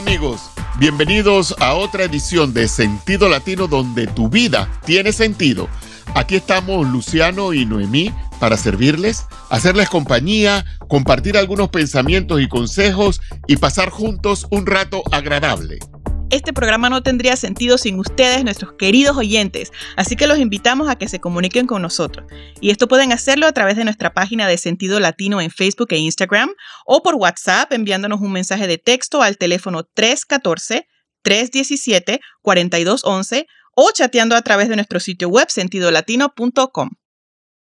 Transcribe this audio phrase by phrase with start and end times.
[0.00, 5.68] amigos, bienvenidos a otra edición de Sentido Latino donde tu vida tiene sentido.
[6.14, 13.58] Aquí estamos Luciano y Noemí para servirles, hacerles compañía, compartir algunos pensamientos y consejos y
[13.58, 15.80] pasar juntos un rato agradable.
[16.30, 20.94] Este programa no tendría sentido sin ustedes, nuestros queridos oyentes, así que los invitamos a
[20.94, 22.24] que se comuniquen con nosotros.
[22.60, 25.98] Y esto pueden hacerlo a través de nuestra página de Sentido Latino en Facebook e
[25.98, 26.50] Instagram
[26.86, 29.82] o por WhatsApp enviándonos un mensaje de texto al teléfono
[31.24, 36.90] 314-317-4211 o chateando a través de nuestro sitio web sentidolatino.com.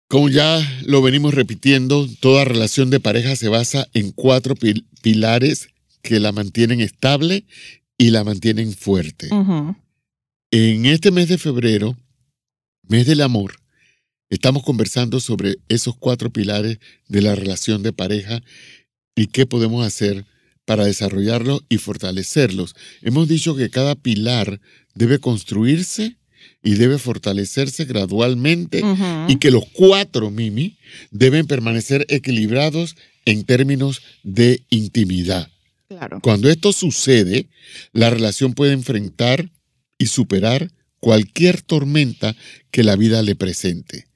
[0.09, 4.57] Como ya lo venimos repitiendo, toda relación de pareja se basa en cuatro
[5.03, 5.69] pilares
[6.03, 7.45] que la mantienen estable
[8.01, 9.29] y la mantienen fuerte.
[10.51, 11.99] En este mes de febrero,
[12.89, 13.57] mes del amor,
[14.31, 18.41] estamos conversando sobre esos cuatro pilares de la relación de pareja
[19.15, 20.25] y qué podemos hacer
[20.65, 22.75] para desarrollarlos y fortalecerlos.
[23.03, 24.63] Hemos dicho que cada pilar
[24.95, 26.17] debe construirse
[26.63, 28.83] y debe fortalecerse gradualmente
[29.29, 30.79] y que los cuatro, Mimi,
[31.11, 35.51] deben permanecer equilibrados en términos de intimidad.
[36.23, 37.49] Cuando esto sucede,
[37.93, 39.51] la relación puede enfrentar
[39.99, 42.37] y superar cualquier tormenta
[42.71, 44.07] que la vida le presente.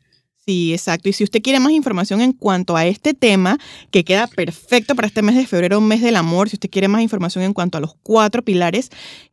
[0.47, 1.09] Sí, exacto.
[1.09, 3.59] Y si usted quiere más información en cuanto a este tema,
[3.91, 7.03] que queda perfecto para este mes de febrero, mes del amor, si usted quiere más
[7.03, 8.91] información en cuanto a los cuatro pilares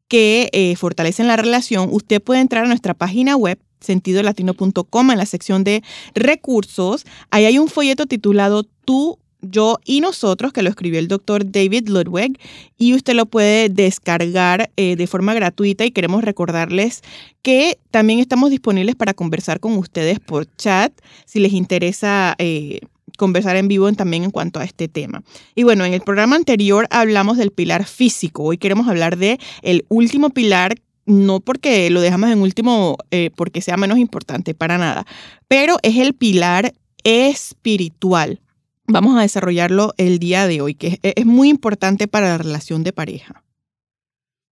[0.07, 5.25] que eh, fortalecen la relación, usted puede entrar a nuestra página web sentidolatino.com en la
[5.25, 5.83] sección de
[6.15, 7.05] recursos.
[7.29, 11.89] Ahí hay un folleto titulado Tú yo y nosotros, que lo escribió el doctor David
[11.89, 12.39] Ludwig,
[12.77, 17.01] y usted lo puede descargar eh, de forma gratuita y queremos recordarles
[17.41, 20.93] que también estamos disponibles para conversar con ustedes por chat
[21.25, 22.35] si les interesa.
[22.37, 22.79] Eh,
[23.17, 25.21] conversar en vivo también en cuanto a este tema.
[25.53, 28.41] Y bueno, en el programa anterior hablamos del pilar físico.
[28.41, 33.61] Hoy queremos hablar de el último pilar no porque lo dejamos en último eh, porque
[33.61, 35.05] sea menos importante, para nada,
[35.47, 36.73] pero es el pilar
[37.03, 38.39] espiritual
[38.87, 42.93] vamos a desarrollarlo el día de hoy, que es, muy importante para la relación de
[42.93, 43.43] pareja.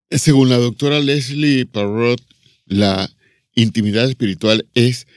[0.09, 2.21] Según la doctora Leslie Parrott,
[2.65, 3.09] la
[3.53, 5.07] intimidad espiritual es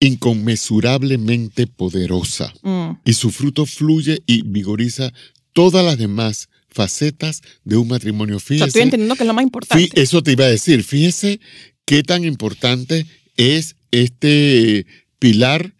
[0.00, 3.00] inconmensurablemente poderosa mm.
[3.04, 5.12] y su fruto fluye y vigoriza
[5.52, 8.38] todas las demás facetas de un matrimonio.
[8.38, 9.88] Fíjese, estoy entendiendo que es lo más importante.
[9.94, 10.84] Eso te iba a decir.
[10.84, 11.40] Fíjese
[11.86, 14.86] qué tan importante es este
[15.18, 15.72] pilar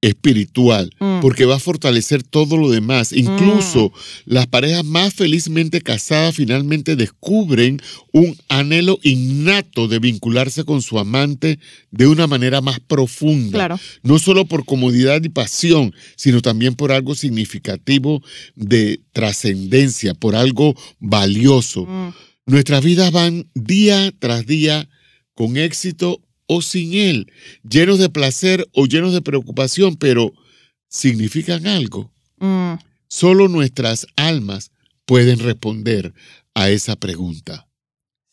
[0.00, 1.20] espiritual, mm.
[1.20, 3.12] porque va a fortalecer todo lo demás.
[3.12, 3.92] Incluso mm.
[4.32, 7.80] las parejas más felizmente casadas finalmente descubren
[8.12, 11.58] un anhelo innato de vincularse con su amante
[11.90, 13.78] de una manera más profunda.
[14.02, 18.22] No solo por comodidad y pasión, sino también por algo significativo
[18.54, 21.86] de trascendencia, por algo valioso.
[21.86, 22.14] Mm.
[22.46, 24.88] Nuestras vidas van día tras día
[25.34, 27.32] con éxito o sin Él,
[27.68, 30.32] llenos de placer o llenos de preocupación, pero
[30.88, 32.10] significan algo.
[32.38, 32.74] Mm.
[33.06, 34.72] Solo nuestras almas
[35.04, 36.12] pueden responder
[36.54, 37.68] a esa pregunta.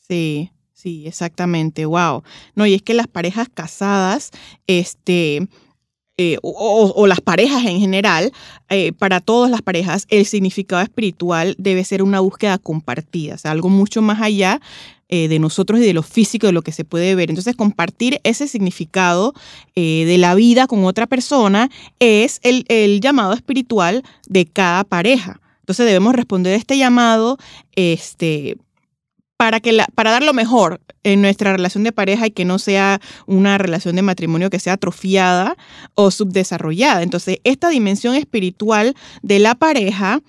[0.08, 1.86] Sí, sí, exactamente.
[1.86, 2.24] Wow.
[2.56, 4.32] No, y es que las parejas casadas,
[4.68, 5.48] este,
[6.18, 8.32] eh, o, las parejas en general,
[8.70, 13.52] eh, para todas las parejas, el significado espiritual debe ser una búsqueda compartida, o sea,
[13.52, 14.62] algo mucho más allá
[15.10, 17.30] eh, de nosotros y de lo físico, de lo que se puede ver.
[17.30, 19.34] Entonces, compartir ese significado
[19.76, 25.42] de la vida con otra persona es el, el llamado espiritual de cada pareja.
[25.66, 27.38] Entonces debemos responder a este llamado
[27.76, 28.56] este,
[29.46, 33.00] para, que para dar lo mejor en nuestra relación de pareja y que no sea
[33.28, 35.56] una relación de matrimonio que sea atrofiada
[35.94, 37.04] o subdesarrollada.
[37.04, 40.24] Entonces, esta dimensión espiritual de la pareja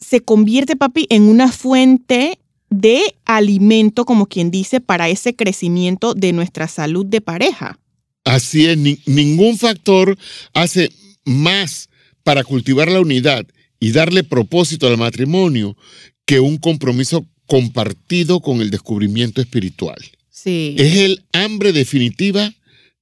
[0.00, 6.32] se convierte, papi, en una fuente de alimento, como quien dice, para ese crecimiento de
[6.32, 7.78] nuestra salud de pareja.
[8.24, 8.76] Así es,
[9.06, 10.18] ningún factor
[10.54, 10.90] hace
[11.24, 11.88] más
[12.24, 13.46] para cultivar la unidad
[13.78, 15.76] y darle propósito al matrimonio
[16.24, 19.98] que un compromiso compartido con el descubrimiento espiritual.
[20.30, 20.74] Sí.
[20.78, 22.52] Es el hambre definitiva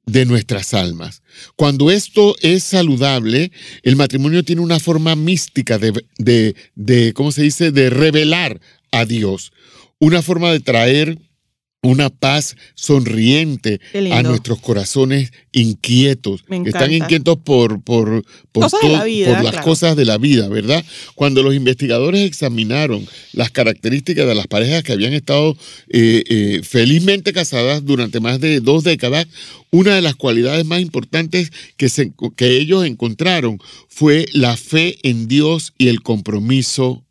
[0.06, 1.22] de nuestras almas.
[1.56, 3.50] Cuando esto es saludable,
[3.82, 8.60] el matrimonio tiene una forma mística de, de, de ¿cómo se dice?, de revelar
[8.90, 9.52] a Dios.
[9.98, 11.18] Una forma de traer
[11.84, 13.78] una paz sonriente
[14.10, 16.44] a nuestros corazones inquietos.
[16.64, 18.70] Están inquietos por, por, por,
[19.44, 20.84] las cosas de la vida, ¿verdad?
[21.14, 25.56] Cuando los investigadores examinaron las características de las parejas que habían estado
[25.90, 29.26] eh, eh, felizmente casadas durante más de dos décadas,
[29.70, 33.58] una de las cualidades más importantes que, se, que ellos encontraron
[33.88, 37.03] fue la fe en Dios y el compromiso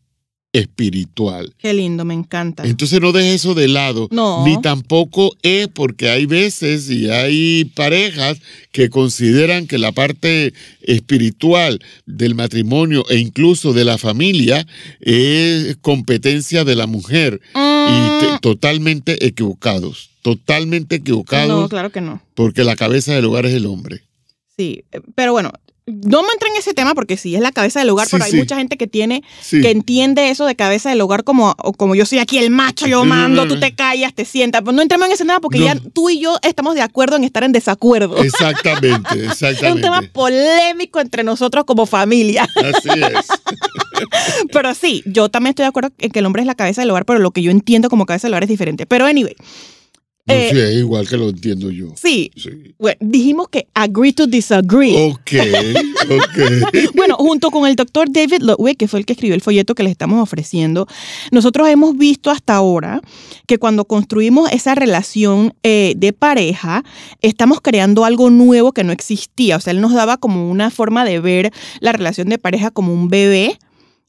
[0.54, 1.54] espiritual.
[1.58, 2.64] Qué lindo, me encanta.
[2.66, 4.08] Entonces no dejes eso de lado.
[4.12, 4.46] No.
[4.46, 8.38] Ni tampoco es porque hay veces y hay parejas
[8.72, 14.66] que consideran que la parte espiritual del matrimonio e incluso de la familia
[15.02, 17.42] es competencia de la mujer.
[17.54, 20.10] Y te- Mm, totalmente equivocados.
[20.22, 21.62] Totalmente equivocados.
[21.64, 22.22] no, claro que no.
[22.34, 24.04] Porque la cabeza del hogar es el hombre.
[24.56, 25.52] Sí, eh, pero bueno,
[25.86, 28.24] no me entré en ese tema porque sí es la cabeza del hogar, Sí, pero
[28.26, 28.38] hay sí.
[28.38, 29.62] mucha gente que tiene, Sí.
[29.62, 33.04] que entiende eso de cabeza del hogar como, como yo soy aquí el macho, yo
[33.06, 34.62] mando, tú te callas, te sientas.
[34.64, 35.66] Pues no entremos en ese tema porque No.
[35.66, 38.18] ya tú y yo estamos de acuerdo en estar en desacuerdo.
[38.24, 39.66] Exactamente, exactamente.
[39.68, 42.44] Es un tema polémico entre nosotros como familia.
[42.56, 43.28] Así es.
[44.52, 46.90] Pero sí, yo también estoy de acuerdo en que el hombre es la cabeza del
[46.92, 48.86] hogar, pero lo que yo entiendo como cabeza del hogar es diferente.
[48.86, 49.36] Pero anyway,
[50.26, 51.88] No, Eh, sí, es igual que lo entiendo yo.
[51.96, 52.74] sí, Sí.
[52.80, 55.12] bueno, dijimos que agree to disagree.
[55.12, 55.32] Ok,
[56.10, 56.74] ok.
[56.96, 59.84] Bueno, junto con el doctor David Ludwig, que fue el que escribió el folleto que
[59.84, 60.88] les estamos ofreciendo,
[61.32, 63.02] nosotros hemos visto hasta ahora
[63.48, 66.84] que cuando construimos esa relación eh, de pareja,
[67.22, 69.58] estamos creando algo nuevo que no existía.
[69.58, 72.94] O sea, él nos daba como una forma de ver la relación de pareja como
[72.94, 73.60] un bebé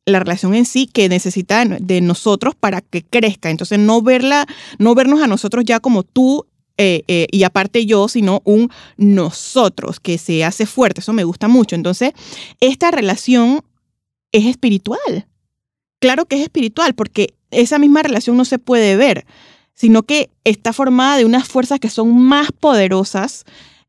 [0.06, 3.50] la relación en sí que necesita de nosotros para que crezca.
[3.50, 4.46] Entonces, no verla,
[4.78, 6.46] no vernos a nosotros ya como tú
[6.76, 11.00] eh, eh, y aparte yo, sino un nosotros que se hace fuerte.
[11.00, 11.76] Eso me gusta mucho.
[11.76, 12.12] Entonces,
[12.60, 13.60] esta relación
[14.32, 15.28] es espiritual.
[16.00, 19.24] Claro que es espiritual, porque esa misma relación no se puede ver,
[19.74, 23.44] sino que está formada de unas fuerzas que son más poderosas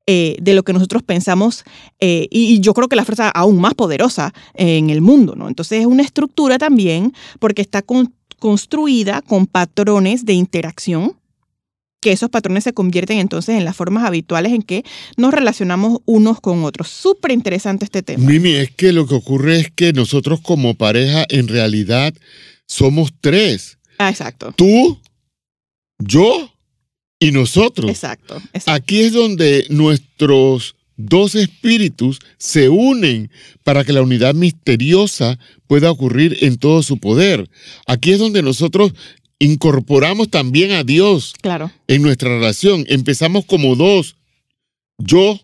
[0.07, 1.63] eh, de lo que nosotros pensamos
[1.99, 5.35] eh, y, y yo creo que la fuerza aún más poderosa eh, en el mundo,
[5.35, 5.47] ¿no?
[5.47, 11.17] Entonces es una estructura también porque está con- construida con patrones de interacción
[12.01, 14.83] que esos patrones se convierten entonces en las formas habituales en que
[15.17, 16.87] nos relacionamos unos con otros.
[16.87, 18.23] Súper interesante este tema.
[18.23, 22.13] Mimi, es que lo que ocurre es que nosotros como pareja en realidad
[22.67, 23.79] somos tres.
[23.97, 24.53] Ah, exacto.
[24.55, 24.99] Tú,
[25.97, 26.51] yo
[27.27, 27.89] y nosotros.
[27.89, 28.37] Exacto.
[28.53, 28.71] exacto.
[28.71, 33.29] Aquí es donde nuestros dos espíritus se unen
[33.63, 35.37] para que la unidad misteriosa
[35.67, 37.49] pueda ocurrir en todo su poder.
[37.87, 38.93] Aquí es donde nosotros
[39.39, 41.71] incorporamos también a Dios Claro.
[41.87, 42.85] en nuestra relación.
[42.87, 44.15] Empezamos como dos,
[44.97, 45.39] yo,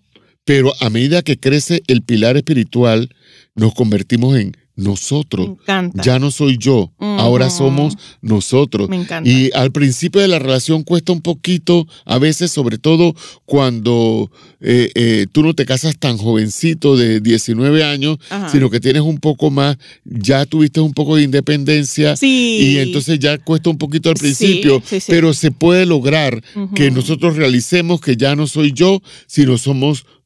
[0.46, 3.10] pero a medida que crece el pilar espiritual,
[3.56, 5.48] nos convertimos en Me nosotros.
[5.48, 6.02] encanta.
[6.04, 8.90] Ya no soy yo, ahora somos nosotros.
[8.90, 9.30] Me encanta.
[9.30, 13.14] Y al principio de la relación cuesta un poquito, a veces, sobre todo
[13.46, 18.50] cuando eh, eh, tú no te casas tan jovencito de 19 años, Ajá.
[18.50, 22.16] sino que tienes un poco más, ya tuviste un poco de independencia.
[22.16, 22.60] sí.
[22.62, 25.12] Y entonces ya cuesta un poquito al principio, sí, sí.
[25.12, 26.42] pero se puede lograr
[26.76, 30.21] que nosotros realicemos que ya no soy yo, sino somos nosotros.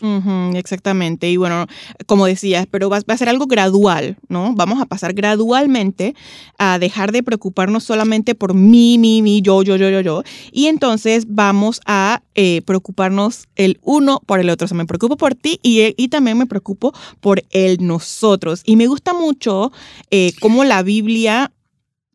[0.00, 1.28] Ujú, exactamente.
[1.30, 1.66] Y bueno,
[2.06, 4.54] como decías, pero va, a ser algo gradual, ¿no?
[4.54, 6.14] Vamos a pasar gradualmente
[6.58, 10.22] a dejar de preocuparnos solamente por mí, mí, mí, yo, yo, yo, yo, yo.
[10.52, 14.66] Y entonces vamos a eh, preocuparnos el uno por el otro.
[14.66, 18.62] O sea, me preocupo por ti y, y también me preocupo por el nosotros.
[18.64, 19.72] Y me gusta mucho
[20.10, 21.52] eh, cómo la Biblia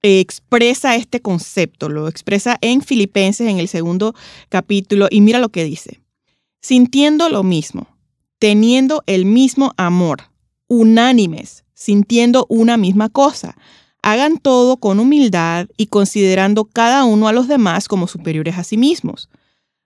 [0.04, 4.14] eh, expresa este concepto, lo expresa en Filipenses en el segundo
[4.50, 6.03] capítulo y mira lo que dice
[6.64, 7.88] sintiendo lo mismo,
[8.40, 10.30] teniendo el mismo amor,
[10.68, 13.56] unánimes, sintiendo una misma cosa.
[14.02, 18.78] Hagan todo con humildad y considerando cada uno a los demás como superiores a sí
[18.78, 19.30] mismos.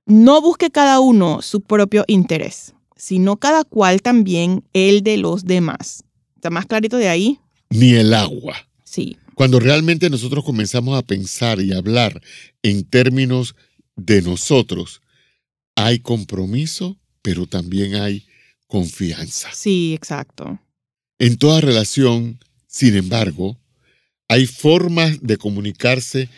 [0.05, 6.03] No busque cada uno su propio interés, sino cada cual también el de los demás.
[6.35, 7.39] ¿Está más clarito de ahí?
[7.69, 8.55] Ni el agua.
[8.83, 9.17] Sí.
[9.33, 12.21] Cuando realmente nosotros comenzamos a pensar y hablar
[12.63, 13.55] en términos
[13.95, 15.01] de nosotros,
[15.77, 18.25] hay compromiso, pero también hay
[18.65, 19.49] confianza.
[19.53, 20.59] Sí, exacto.
[21.19, 23.57] En toda relación, sin embargo,
[24.27, 26.29] hay formas de comunicarse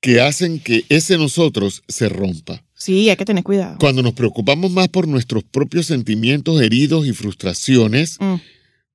[0.00, 2.64] que hacen que ese nosotros se rompa.
[2.74, 3.76] Sí, hay que tener cuidado.
[3.78, 8.36] Cuando nos preocupamos más por nuestros propios sentimientos heridos y frustraciones, Mm,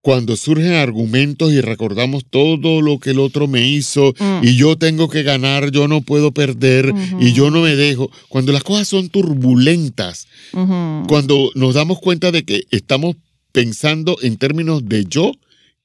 [0.01, 4.75] cuando surgen argumentos y recordamos todo lo que el otro me hizo mm, y yo
[4.75, 8.87] tengo que ganar, yo no puedo perder y yo no me dejo, cuando las cosas
[8.87, 13.15] son turbulentas, cuando nos damos cuenta de que estamos
[13.51, 15.33] pensando en términos de yo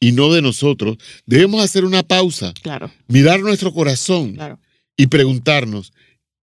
[0.01, 0.97] y no de nosotros,
[1.27, 4.59] debemos hacer una pausa, Claro, mirar nuestro corazón claro.
[4.97, 5.93] y preguntarnos,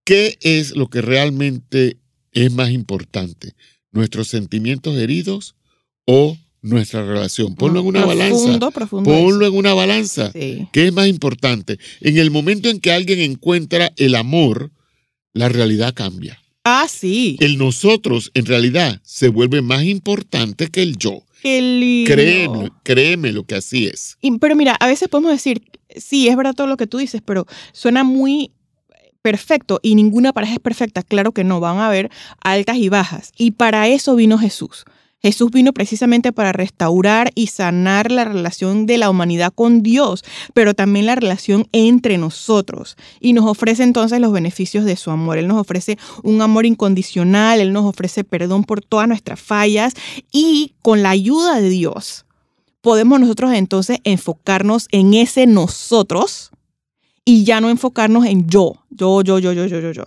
[0.03, 1.97] ¿qué es lo que realmente
[2.33, 3.53] es más importante?
[3.91, 5.55] ¿Nuestros sentimientos heridos
[6.05, 7.55] o nuestra relación?
[7.55, 8.35] Ponlo en una balanza.
[8.35, 9.11] Profundo, profundo.
[9.11, 10.31] Ponlo en una balanza.
[10.31, 10.67] Sí.
[10.73, 11.77] ¿Qué es más importante?
[12.01, 14.71] En el momento en que alguien encuentra el amor,
[15.33, 16.39] la realidad cambia.
[16.63, 17.37] Ah, sí.
[17.41, 21.23] El nosotros, en realidad, se vuelve más importante que el yo.
[21.41, 22.09] Qué lindo.
[22.11, 24.17] Créeme, créeme lo que así es.
[24.21, 25.61] Y- pero mira, a veces podemos decir,
[25.95, 28.51] sí, es verdad todo lo que tú dices, pero suena muy
[29.21, 31.03] perfecto y ninguna pareja es perfecta.
[31.03, 32.09] Claro que no, van a haber
[32.41, 33.31] altas y bajas.
[33.37, 34.85] Y para eso vino Jesús.
[35.23, 40.73] Jesús vino precisamente para restaurar y sanar la relación de la humanidad con Dios, pero
[40.73, 42.97] también la relación entre nosotros.
[43.21, 45.37] Y nos ofrece entonces los beneficios de su amor.
[45.37, 49.93] Él nos ofrece un amor incondicional, Él nos ofrece perdón por todas nuestras fallas
[50.31, 52.25] y con la ayuda de Dios
[52.83, 56.51] podemos nosotros entonces enfocarnos en ese nosotros
[57.23, 60.03] y ya no enfocarnos en yo, yo, yo, yo, yo, yo, yo, yo.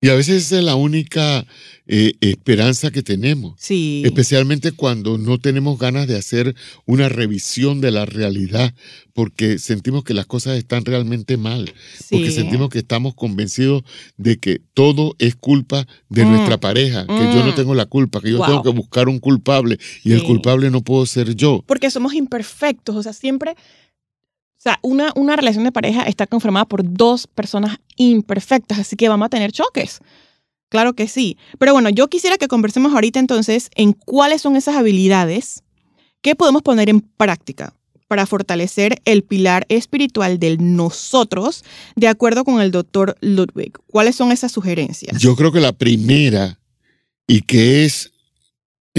[0.00, 1.44] Y a veces esa es la única
[1.88, 3.54] eh, esperanza que tenemos.
[3.58, 4.02] Sí.
[4.04, 6.54] Especialmente cuando no tenemos ganas de hacer
[6.86, 8.74] una revisión de la realidad,
[9.12, 11.72] porque sentimos que las cosas están realmente mal,
[12.10, 12.36] porque sí.
[12.36, 13.82] sentimos que estamos convencidos
[14.16, 16.28] de que todo es culpa de Mm.
[16.30, 17.54] nuestra pareja, que yo no Mm.
[17.56, 18.46] tengo la culpa, que yo Wow.
[18.46, 21.64] tengo que buscar un culpable y el culpable no puedo ser yo.
[21.66, 23.56] Porque somos imperfectos, o sea, siempre,
[24.58, 29.08] o sea, una, una relación de pareja está conformada por dos personas imperfectas, así que
[29.08, 30.00] vamos a tener choques.
[30.68, 31.38] Claro que sí.
[31.58, 35.62] Pero bueno, yo quisiera que conversemos ahorita entonces en cuáles son esas habilidades
[36.22, 37.72] que podemos poner en práctica
[38.08, 41.62] para fortalecer el pilar espiritual del nosotros,
[41.94, 43.78] de acuerdo con el doctor Ludwig.
[43.86, 45.20] ¿Cuáles son esas sugerencias?
[45.20, 46.58] Yo creo que la primera
[47.28, 48.10] y que es,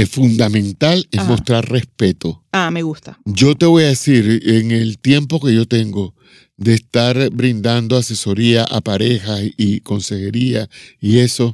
[0.02, 1.30] es fundamental es Ajá.
[1.30, 2.44] mostrar respeto.
[2.52, 3.20] Ah, me gusta.
[3.26, 6.16] Yo te voy a decir, en el tiempo que yo tengo
[6.58, 11.52] de estar brindando asesoría a parejas y consejería y eso,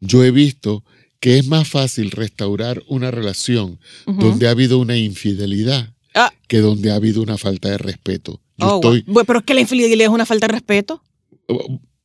[0.00, 0.84] yo he visto
[1.20, 6.30] que es más fácil restaurar una relación donde ha habido una infidelidad Ah.
[6.46, 8.40] que donde ha habido una falta de respeto.
[8.58, 9.24] Yo Oh, estoy, wow.
[9.24, 11.02] Pero es que la infidelidad es una falta de respeto.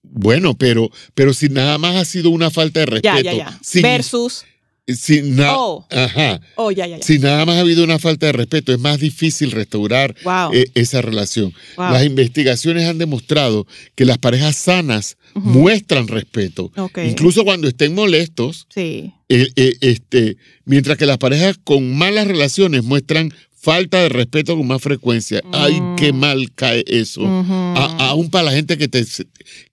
[0.03, 3.59] bueno, pero, pero si nada más ha sido una falta de respeto, Ya, ya, ya.
[3.61, 4.45] sin, Versus.
[4.87, 5.85] Sin na- Oh.
[5.91, 7.03] ajá, Oh, ya, ya, ya.
[7.03, 10.53] si nada más ha habido una falta de respeto, es más difícil restaurar Wow.
[10.53, 11.53] eh, esa relación.
[11.75, 11.91] wow.
[11.91, 16.71] Las investigaciones han demostrado que las parejas sanas Muestran respeto,
[17.05, 19.11] incluso cuando estén molestos, Sí.
[19.29, 24.65] eh, eh, este, mientras que las parejas con malas relaciones muestran falta de respeto con
[24.65, 25.41] más frecuencia.
[25.51, 25.95] Ay, Mm.
[25.97, 27.21] qué mal cae eso.
[27.25, 29.03] Aún para la gente que, te,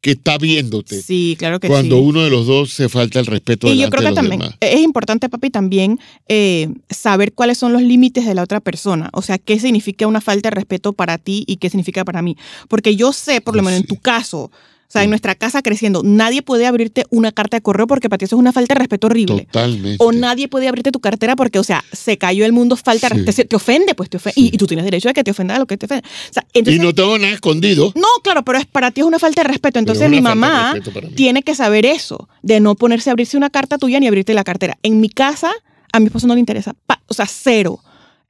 [0.01, 1.01] que está viéndote.
[1.01, 2.03] Sí, claro que cuando sí.
[2.03, 4.57] uno de los dos se falta el respeto Y yo creo que también demás.
[4.61, 9.11] es importante, papi, también eh, saber cuáles son los límites de la otra persona.
[9.13, 12.37] O sea, qué significa una falta de respeto para ti y qué significa para mí.
[12.69, 14.51] Porque yo sé, por lo menos en tu caso,
[14.95, 18.25] sea, en nuestra casa creciendo, nadie puede abrirte una carta de correo porque para ti
[18.25, 19.47] eso es una falta de respeto horrible.
[19.51, 19.97] Totalmente.
[20.03, 23.15] O nadie puede abrirte tu cartera porque, o sea, se cayó el mundo, falta de
[23.33, 23.35] Sí.
[23.35, 24.35] Te, te ofende, pues te ofende.
[24.35, 24.49] Sí.
[24.53, 26.07] Y, y tú tienes derecho a que te ofenda lo que te ofende.
[26.31, 27.93] O sea, y no tengo nada escondido.
[27.97, 29.79] no, claro, pero es para ti es una falta de respeto.
[29.79, 30.75] Entonces es mi de mamá
[31.17, 34.45] tiene que saber eso, de no ponerse a abrirse una carta tuya ni abrirte la
[34.45, 34.79] cartera.
[34.83, 35.51] En mi casa,
[35.93, 37.81] a mi esposo no le interesa, pa- o sea, cero.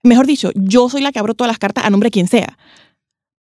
[0.02, 2.58] Mejor dicho, yo soy la que abro todas las cartas a nombre de quien sea.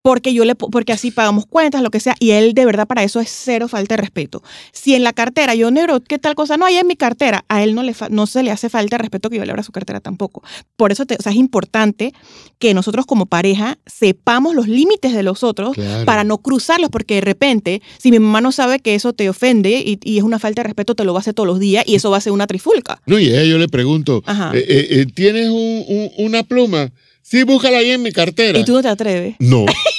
[0.04, 2.88] Porque yo le po- porque así pagamos cuentas, lo que sea, y él de verdad
[2.88, 4.42] para eso es cero falta de respeto.
[4.72, 6.56] Si en la cartera yo negro, ¿qué tal cosa?
[6.56, 7.44] No, ahí es mi cartera.
[7.48, 9.52] A él no le fa- no se le hace falta de respeto que yo le
[9.52, 10.42] abra su cartera tampoco.
[10.76, 12.12] Por eso te- o sea, es importante
[12.58, 16.04] que nosotros como pareja sepamos los límites de los otros Claro.
[16.04, 19.70] para no cruzarlos, porque de repente, si mi mamá no sabe que eso te ofende
[19.86, 21.84] y, y es una falta de respeto, te lo va a hacer todos los días
[21.86, 23.00] y eso va a ser una trifulca.
[23.06, 26.90] No, y yo le pregunto, eh, eh, eh, ¿tienes un- un- una pluma?
[27.24, 28.58] Sí, búscala ahí en mi cartera.
[28.58, 29.36] Y tú no te atreves.
[29.38, 29.64] No.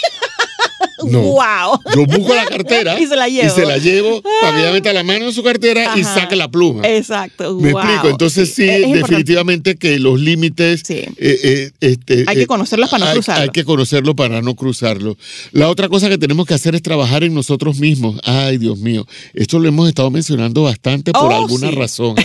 [1.09, 1.21] No.
[1.21, 1.79] ¡Wow!
[1.95, 3.47] Yo busco la cartera Y se la llevo.
[3.47, 6.35] y se la llevo para que ella meta la mano en su cartera y saque
[6.35, 6.87] la pluma.
[6.87, 7.55] Exacto.
[7.59, 7.81] Me wow.
[7.81, 8.09] explico.
[8.09, 9.07] Entonces sí, Es- es importante.
[9.07, 10.93] definitivamente que los límites Sí.
[10.95, 13.43] eh, eh, este, Hay que eh, conocerlos para no hay, cruzarlos.
[13.43, 15.17] hay que conocerlo para no cruzarlo.
[15.51, 18.19] La otra cosa que tenemos que hacer es trabajar en nosotros mismos.
[18.23, 19.05] Ay, Dios mío.
[19.33, 21.75] Esto lo hemos estado mencionando bastante por Oh, alguna sí.
[21.75, 22.15] razón.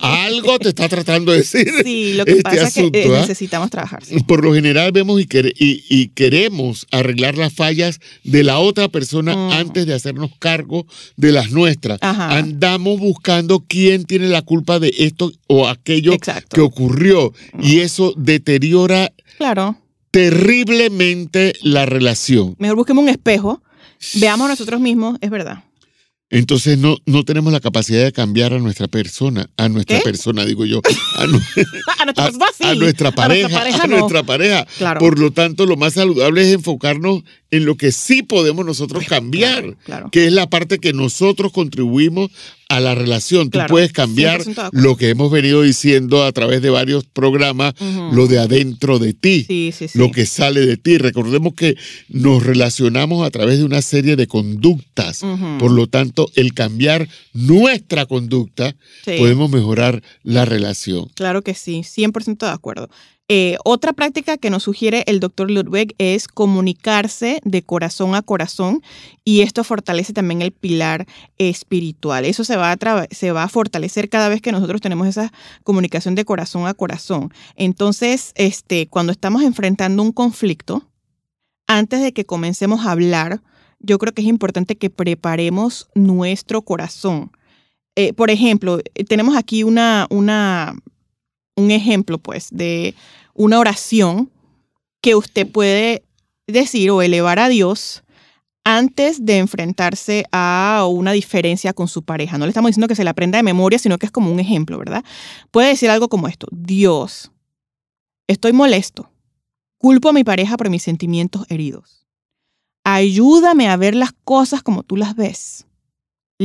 [0.00, 0.24] ¿ah?
[0.24, 1.70] Algo te está tratando de decir.
[1.84, 3.20] Sí, lo que este pasa asunto, es que eh, ¿ah?
[3.20, 4.04] necesitamos trabajar.
[4.04, 4.16] sí.
[4.26, 8.88] Por lo general vemos y, quere- y- y queremos arreglar las fallas de la otra
[8.88, 9.50] persona Mm.
[9.52, 11.98] antes de hacernos cargo de las nuestras.
[12.02, 12.36] Ajá.
[12.38, 16.54] Andamos buscando quién tiene la culpa de esto o aquello Exacto.
[16.54, 19.76] que ocurrió y eso deteriora Claro.
[20.10, 22.54] terriblemente la relación.
[22.58, 23.62] Mejor busquemos un espejo,
[24.14, 25.64] veamos nosotros mismos, es verdad.
[26.38, 30.02] Entonces no, no tenemos la capacidad de cambiar a nuestra persona, a nuestra ¿Qué?
[30.04, 30.80] persona, digo yo,
[31.16, 31.40] a, nu-
[32.00, 32.64] A nuestra a- persona sí.
[32.64, 33.98] a nuestra pareja, a no.
[33.98, 34.66] nuestra pareja.
[34.78, 35.00] Claro.
[35.00, 39.60] Por lo tanto, lo más saludable es enfocarnos en lo que sí podemos nosotros cambiar,
[39.62, 40.10] Claro, claro.
[40.10, 42.30] que es la parte que nosotros contribuimos
[42.76, 43.50] a la relación.
[43.50, 47.74] Tú puedes cambiar lo que hemos venido diciendo a través de varios programas,
[48.12, 50.98] lo de adentro de ti, lo que sale de ti.
[50.98, 51.76] Recordemos que
[52.08, 55.20] nos relacionamos a través de una serie de conductas.
[55.58, 61.08] Por lo tanto, el cambiar nuestra conducta, podemos mejorar la relación.
[61.14, 62.88] Claro que sí, 100% de acuerdo.
[63.28, 68.82] Eh, otra práctica que nos sugiere el doctor Ludwig es comunicarse de corazón a corazón
[69.24, 71.06] y esto fortalece también el pilar
[71.38, 72.26] espiritual.
[72.26, 76.74] Eso se va, a fortalecer cada vez que nosotros tenemos esa comunicación de corazón a
[76.74, 77.32] corazón.
[77.56, 80.86] Entonces, este, cuando estamos enfrentando un conflicto,
[81.66, 83.40] antes de que comencemos a hablar,
[83.78, 87.30] yo creo que es importante que preparemos nuestro corazón.
[87.96, 90.06] Eh, por ejemplo, tenemos aquí una
[91.56, 92.94] un ejemplo, pues, de
[93.34, 94.30] una oración
[95.00, 96.04] que usted puede
[96.46, 98.02] decir o elevar a Dios
[98.64, 102.38] antes de enfrentarse a una diferencia con su pareja.
[102.38, 104.40] No le estamos diciendo que se la aprenda de memoria, sino que es como un
[104.40, 105.04] ejemplo, ¿verdad?
[105.50, 107.30] Puede decir algo como esto, Dios,
[108.26, 109.10] estoy molesto,
[109.78, 112.06] culpo a mi pareja por mis sentimientos heridos.
[112.84, 115.66] Ayúdame a ver las cosas como tú las ves.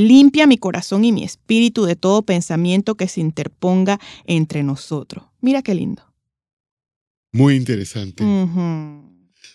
[0.08, 5.26] Limpia mi corazón y mi espíritu de todo pensamiento que se interponga entre nosotros.
[5.42, 6.04] Mira qué lindo.
[7.32, 8.24] Muy interesante.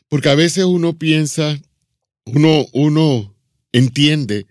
[0.08, 1.58] Porque a veces uno piensa,
[2.26, 3.34] uno, uno
[3.72, 4.46] entiende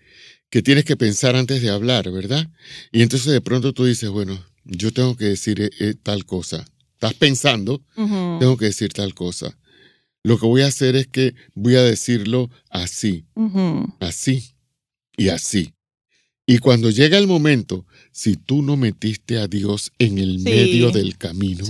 [0.50, 2.48] que tienes que pensar antes de hablar, ¿verdad?
[2.92, 6.64] Y entonces de pronto tú dices, bueno, yo tengo que decir eh, eh, tal cosa.
[6.94, 9.56] Estás pensando, tengo que decir tal cosa.
[10.22, 13.26] Lo que voy a hacer es que voy a decirlo así,
[14.00, 14.54] así
[15.16, 15.73] y así.
[16.46, 21.16] Y cuando llega el momento, si tú no metiste a Dios en el medio del
[21.16, 21.64] camino,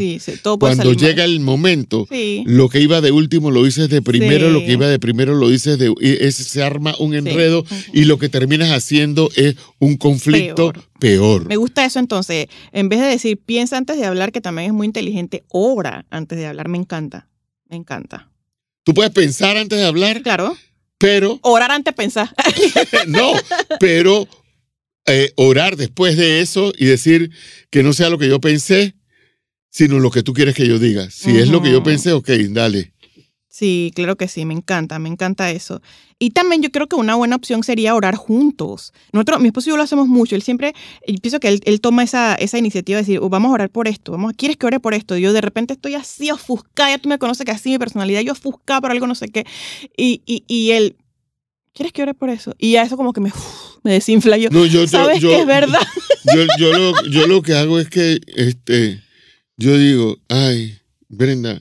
[0.58, 2.08] cuando llega el momento,
[2.44, 5.48] lo que iba de último lo dices de primero, lo que iba de primero lo
[5.48, 5.94] dices de...
[6.00, 11.46] Es, se arma un enredo y lo que terminas haciendo es un conflicto peor.
[11.46, 12.48] Me gusta eso entonces.
[12.72, 16.36] En vez de decir piensa antes de hablar, que también es muy inteligente, obra antes
[16.36, 16.68] de hablar.
[16.68, 17.28] Me encanta,
[17.68, 18.28] me encanta.
[18.82, 20.20] ¿Tú puedes pensar antes de hablar?
[20.22, 20.56] Claro.
[20.98, 21.38] Pero.
[21.42, 22.34] Orar antes de pensar.
[23.06, 23.32] no,
[23.78, 24.26] pero
[25.06, 27.30] eh, orar después de eso y decir
[27.70, 28.94] que no sea lo que yo pensé,
[29.70, 31.10] sino lo que tú quieres que yo diga.
[31.10, 32.94] Si es lo que yo pensé, ok, dale.
[33.54, 35.80] Sí, claro que sí, me encanta, me encanta eso.
[36.18, 38.92] Y también yo creo que una buena opción sería orar juntos.
[39.12, 40.34] Nosotros, mi esposo y yo lo hacemos mucho.
[40.34, 40.74] Él siempre,
[41.22, 44.10] pienso que él, toma esa, esa iniciativa de decir, oh, vamos a orar por esto,
[44.10, 45.16] vamos, ¿quieres que ore por esto?
[45.18, 48.32] yo de repente estoy así ofuscada, ya tú me conoces que así mi personalidad, yo
[48.32, 49.46] ofuscada por algo, no sé qué.
[49.96, 50.96] Y, y, y él,
[51.74, 52.54] ¿quieres que ore por eso?
[52.58, 53.32] Y ya eso como que me,
[53.82, 54.38] me desinfla.
[54.38, 54.48] Yo,
[54.86, 55.86] ¿sabes que es verdad?
[56.58, 59.02] Yo, lo, yo lo que hago es que este,
[59.58, 61.60] yo digo, ay, Brenda,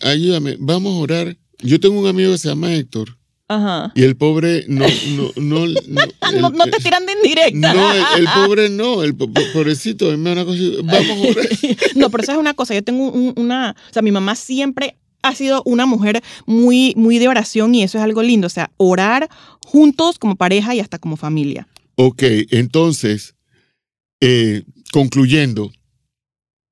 [0.00, 1.36] ayúdame, vamos a orar.
[1.60, 3.16] Yo tengo un amigo que se llama Héctor.
[3.46, 3.92] Ajá.
[3.94, 4.84] Y el pobre no,
[5.36, 5.66] no, no,
[6.40, 7.72] no, no, te tiran de indirecta.
[7.72, 11.48] No, el, pobre no, el pobrecito, una cosa, vamos a orar.
[11.94, 12.74] no, pero eso es una cosa.
[12.74, 17.28] Yo tengo una, o sea, mi mamá siempre ha sido una mujer muy, muy de
[17.28, 18.46] oración y eso es algo lindo.
[18.46, 19.28] O sea, orar
[19.64, 21.68] juntos como pareja y hasta como familia.
[21.96, 23.34] Ok, entonces,
[24.20, 25.70] eh, concluyendo,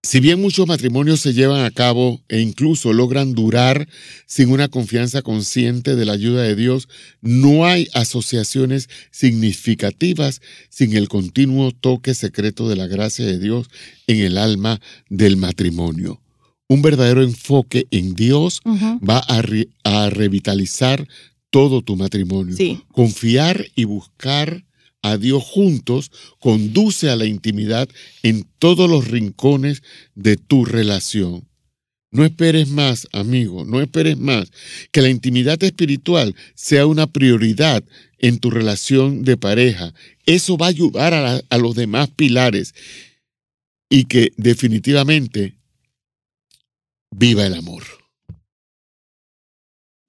[0.03, 3.89] si bien muchos matrimonios se llevan a cabo e incluso logran durar
[4.27, 6.89] sin una confianza consciente de la ayuda de Dios,
[7.21, 13.69] no hay asociaciones significativas sin el continuo toque secreto de la gracia de Dios
[14.07, 14.81] en el alma
[15.11, 16.23] del matrimonio
[16.69, 21.09] un verdadero enfoque en Dios va a, revitalizar
[21.51, 22.57] todo tu matrimonio.
[22.93, 24.65] Confiar y buscar
[25.03, 27.89] a Dios juntos conduce a la intimidad
[28.23, 29.83] en todos los rincones
[30.15, 31.49] de tu relación.
[32.11, 34.51] No esperes más, amigo, no esperes más.
[34.93, 37.85] Que la intimidad espiritual sea una prioridad
[38.19, 39.95] en tu relación de pareja.
[40.27, 42.75] Eso va a ayudar a, a los demás pilares
[43.91, 45.58] y que definitivamente
[47.11, 47.85] Viva el amor.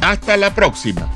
[0.00, 1.10] Hasta la próxima.